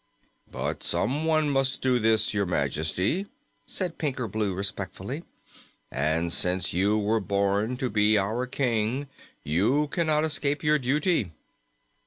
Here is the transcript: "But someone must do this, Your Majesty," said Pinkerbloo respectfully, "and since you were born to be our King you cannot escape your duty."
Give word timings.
"But 0.49 0.81
someone 0.81 1.51
must 1.51 1.79
do 1.83 1.99
this, 1.99 2.33
Your 2.33 2.47
Majesty," 2.47 3.27
said 3.67 3.99
Pinkerbloo 3.99 4.51
respectfully, 4.55 5.25
"and 5.91 6.33
since 6.33 6.73
you 6.73 6.97
were 6.97 7.19
born 7.19 7.77
to 7.77 7.87
be 7.87 8.17
our 8.17 8.47
King 8.47 9.07
you 9.43 9.89
cannot 9.89 10.25
escape 10.25 10.63
your 10.63 10.79
duty." 10.79 11.29